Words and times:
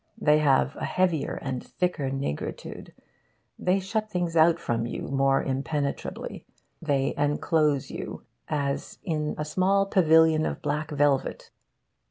They 0.17 0.39
have 0.39 0.75
a 0.77 0.83
heavier 0.85 1.35
and 1.43 1.63
thicker 1.63 2.09
nigritude. 2.09 2.91
They 3.59 3.79
shut 3.79 4.09
things 4.09 4.35
out 4.35 4.57
from 4.57 4.87
you 4.87 5.03
more 5.03 5.43
impenetrably. 5.43 6.43
They 6.81 7.13
enclose 7.17 7.91
you 7.91 8.23
as 8.47 8.97
in 9.03 9.35
a 9.37 9.45
small 9.45 9.85
pavilion 9.85 10.47
of 10.47 10.63
black 10.63 10.89
velvet. 10.89 11.51